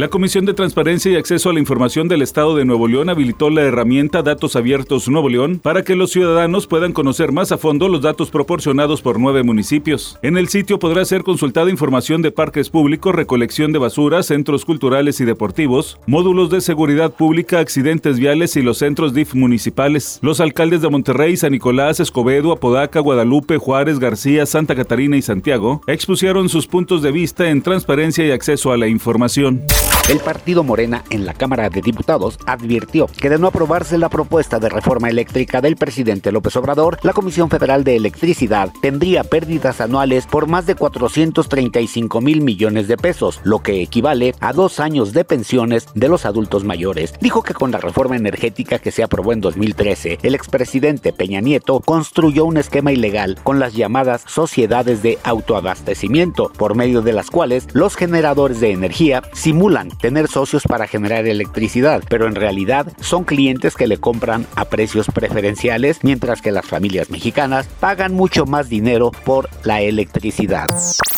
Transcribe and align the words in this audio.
La 0.00 0.08
Comisión 0.08 0.46
de 0.46 0.54
Transparencia 0.54 1.12
y 1.12 1.16
Acceso 1.16 1.50
a 1.50 1.52
la 1.52 1.60
Información 1.60 2.08
del 2.08 2.22
Estado 2.22 2.56
de 2.56 2.64
Nuevo 2.64 2.88
León 2.88 3.10
habilitó 3.10 3.50
la 3.50 3.60
herramienta 3.60 4.22
Datos 4.22 4.56
Abiertos 4.56 5.10
Nuevo 5.10 5.28
León 5.28 5.60
para 5.62 5.82
que 5.82 5.94
los 5.94 6.10
ciudadanos 6.10 6.66
puedan 6.66 6.94
conocer 6.94 7.32
más 7.32 7.52
a 7.52 7.58
fondo 7.58 7.86
los 7.86 8.00
datos 8.00 8.30
proporcionados 8.30 9.02
por 9.02 9.20
nueve 9.20 9.42
municipios. 9.42 10.18
En 10.22 10.38
el 10.38 10.48
sitio 10.48 10.78
podrá 10.78 11.04
ser 11.04 11.22
consultada 11.22 11.68
información 11.68 12.22
de 12.22 12.32
parques 12.32 12.70
públicos, 12.70 13.14
recolección 13.14 13.72
de 13.72 13.78
basura, 13.78 14.22
centros 14.22 14.64
culturales 14.64 15.20
y 15.20 15.26
deportivos, 15.26 15.98
módulos 16.06 16.48
de 16.48 16.62
seguridad 16.62 17.12
pública, 17.12 17.58
accidentes 17.58 18.18
viales 18.18 18.56
y 18.56 18.62
los 18.62 18.78
centros 18.78 19.12
DIF 19.12 19.34
municipales. 19.34 20.18
Los 20.22 20.40
alcaldes 20.40 20.80
de 20.80 20.88
Monterrey, 20.88 21.36
San 21.36 21.52
Nicolás, 21.52 22.00
Escobedo, 22.00 22.52
Apodaca, 22.52 23.00
Guadalupe, 23.00 23.58
Juárez, 23.58 23.98
García, 23.98 24.46
Santa 24.46 24.74
Catarina 24.74 25.18
y 25.18 25.20
Santiago 25.20 25.82
expusieron 25.86 26.48
sus 26.48 26.66
puntos 26.66 27.02
de 27.02 27.12
vista 27.12 27.50
en 27.50 27.60
transparencia 27.60 28.26
y 28.26 28.30
acceso 28.30 28.72
a 28.72 28.78
la 28.78 28.88
información. 28.88 29.60
El 30.10 30.18
partido 30.18 30.64
Morena 30.64 31.04
en 31.10 31.24
la 31.24 31.34
Cámara 31.34 31.70
de 31.70 31.82
Diputados 31.82 32.36
advirtió 32.44 33.06
que 33.06 33.30
de 33.30 33.38
no 33.38 33.46
aprobarse 33.46 33.96
la 33.96 34.08
propuesta 34.08 34.58
de 34.58 34.68
reforma 34.68 35.08
eléctrica 35.08 35.60
del 35.60 35.76
presidente 35.76 36.32
López 36.32 36.56
Obrador, 36.56 36.98
la 37.04 37.12
Comisión 37.12 37.48
Federal 37.48 37.84
de 37.84 37.94
Electricidad 37.94 38.72
tendría 38.82 39.22
pérdidas 39.22 39.80
anuales 39.80 40.26
por 40.26 40.48
más 40.48 40.66
de 40.66 40.74
435 40.74 42.20
mil 42.22 42.40
millones 42.40 42.88
de 42.88 42.96
pesos, 42.96 43.40
lo 43.44 43.60
que 43.60 43.82
equivale 43.82 44.34
a 44.40 44.52
dos 44.52 44.80
años 44.80 45.12
de 45.12 45.24
pensiones 45.24 45.86
de 45.94 46.08
los 46.08 46.26
adultos 46.26 46.64
mayores. 46.64 47.14
Dijo 47.20 47.44
que 47.44 47.54
con 47.54 47.70
la 47.70 47.78
reforma 47.78 48.16
energética 48.16 48.80
que 48.80 48.90
se 48.90 49.04
aprobó 49.04 49.32
en 49.32 49.40
2013, 49.40 50.18
el 50.24 50.34
expresidente 50.34 51.12
Peña 51.12 51.40
Nieto 51.40 51.78
construyó 51.78 52.46
un 52.46 52.56
esquema 52.56 52.90
ilegal 52.90 53.38
con 53.44 53.60
las 53.60 53.74
llamadas 53.74 54.24
sociedades 54.26 55.04
de 55.04 55.20
autoabastecimiento, 55.22 56.50
por 56.58 56.74
medio 56.74 57.00
de 57.00 57.12
las 57.12 57.30
cuales 57.30 57.68
los 57.74 57.94
generadores 57.94 58.58
de 58.58 58.72
energía 58.72 59.22
simulan 59.34 59.92
tener 60.00 60.28
socios 60.28 60.62
para 60.64 60.86
generar 60.86 61.26
electricidad, 61.26 62.02
pero 62.08 62.26
en 62.26 62.34
realidad 62.34 62.86
son 63.00 63.24
clientes 63.24 63.74
que 63.74 63.86
le 63.86 63.98
compran 63.98 64.46
a 64.56 64.64
precios 64.66 65.06
preferenciales, 65.12 65.98
mientras 66.02 66.42
que 66.42 66.52
las 66.52 66.66
familias 66.66 67.10
mexicanas 67.10 67.68
pagan 67.80 68.14
mucho 68.14 68.46
más 68.46 68.68
dinero 68.68 69.10
por 69.24 69.48
la 69.64 69.80
electricidad. 69.80 70.68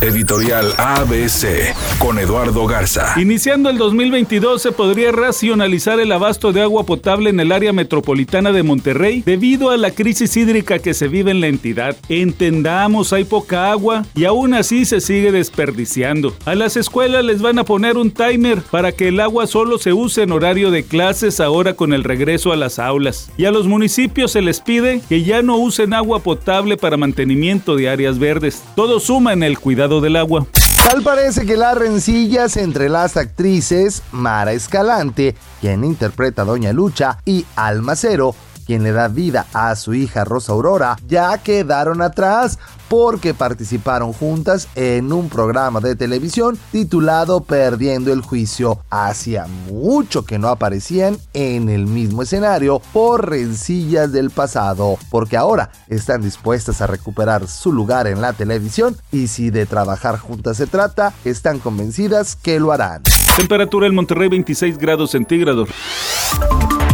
Editorial 0.00 0.74
ABC 0.78 1.74
con 1.98 2.20
Eduardo 2.20 2.66
Garza. 2.68 3.20
Iniciando 3.20 3.68
el 3.68 3.78
2022 3.78 4.62
se 4.62 4.70
podría 4.70 5.10
racionalizar 5.10 5.98
el 5.98 6.12
abasto 6.12 6.52
de 6.52 6.62
agua 6.62 6.86
potable 6.86 7.30
en 7.30 7.40
el 7.40 7.50
área 7.50 7.72
metropolitana 7.72 8.52
de 8.52 8.62
Monterrey 8.62 9.24
debido 9.26 9.70
a 9.70 9.76
la 9.76 9.90
crisis 9.90 10.36
hídrica 10.36 10.78
que 10.78 10.94
se 10.94 11.08
vive 11.08 11.32
en 11.32 11.40
la 11.40 11.48
entidad. 11.48 11.96
Entendamos, 12.08 13.12
hay 13.12 13.24
poca 13.24 13.72
agua 13.72 14.04
y 14.14 14.24
aún 14.24 14.54
así 14.54 14.84
se 14.84 15.00
sigue 15.00 15.32
desperdiciando. 15.32 16.32
A 16.44 16.54
las 16.54 16.76
escuelas 16.76 17.24
les 17.24 17.42
van 17.42 17.58
a 17.58 17.64
poner 17.64 17.96
un 17.96 18.12
timer 18.12 18.62
para 18.70 18.92
que 18.92 19.08
el 19.08 19.18
agua 19.18 19.48
solo 19.48 19.78
se 19.78 19.92
use 19.92 20.22
en 20.22 20.30
horario 20.30 20.70
de 20.70 20.84
clases 20.84 21.40
ahora 21.40 21.74
con 21.74 21.92
el 21.92 22.04
regreso 22.04 22.52
a 22.52 22.56
las 22.56 22.78
aulas. 22.78 23.32
Y 23.36 23.46
a 23.46 23.50
los 23.50 23.66
municipios 23.66 24.30
se 24.30 24.42
les 24.42 24.60
pide 24.60 25.00
que 25.08 25.24
ya 25.24 25.42
no 25.42 25.56
usen 25.56 25.92
agua 25.92 26.20
potable 26.20 26.76
para 26.76 26.96
mantenimiento 26.96 27.74
de 27.74 27.88
áreas 27.88 28.20
verdes. 28.20 28.62
Todo 28.76 29.00
suma 29.00 29.32
en 29.32 29.42
el 29.42 29.58
cuidado 29.58 29.87
del 29.88 30.16
agua. 30.16 30.46
Tal 30.84 31.02
parece 31.02 31.44
que 31.44 31.56
las 31.56 31.76
rencillas 31.76 32.56
entre 32.56 32.88
las 32.88 33.16
actrices 33.16 34.02
Mara 34.12 34.52
Escalante, 34.52 35.34
quien 35.60 35.84
interpreta 35.84 36.42
a 36.42 36.44
Doña 36.44 36.72
Lucha, 36.72 37.18
y 37.24 37.44
Almacero, 37.56 38.34
quien 38.68 38.82
le 38.82 38.92
da 38.92 39.08
vida 39.08 39.46
a 39.54 39.74
su 39.76 39.94
hija 39.94 40.24
Rosa 40.24 40.52
Aurora, 40.52 40.98
ya 41.08 41.38
quedaron 41.38 42.02
atrás 42.02 42.58
porque 42.88 43.32
participaron 43.32 44.12
juntas 44.12 44.68
en 44.74 45.10
un 45.10 45.30
programa 45.30 45.80
de 45.80 45.96
televisión 45.96 46.58
titulado 46.70 47.40
Perdiendo 47.40 48.12
el 48.12 48.20
Juicio. 48.20 48.80
Hacía 48.90 49.46
mucho 49.70 50.26
que 50.26 50.38
no 50.38 50.48
aparecían 50.48 51.16
en 51.32 51.70
el 51.70 51.86
mismo 51.86 52.22
escenario 52.22 52.82
por 52.92 53.30
rencillas 53.30 54.12
del 54.12 54.28
pasado, 54.28 54.98
porque 55.10 55.38
ahora 55.38 55.70
están 55.88 56.20
dispuestas 56.20 56.82
a 56.82 56.86
recuperar 56.86 57.48
su 57.48 57.72
lugar 57.72 58.06
en 58.06 58.20
la 58.20 58.34
televisión 58.34 58.98
y 59.10 59.28
si 59.28 59.48
de 59.48 59.64
trabajar 59.64 60.18
juntas 60.18 60.58
se 60.58 60.66
trata, 60.66 61.14
están 61.24 61.58
convencidas 61.58 62.36
que 62.36 62.60
lo 62.60 62.70
harán. 62.70 63.02
Temperatura 63.34 63.86
en 63.86 63.94
Monterrey 63.94 64.28
26 64.28 64.76
grados 64.76 65.12
centígrados. 65.12 65.70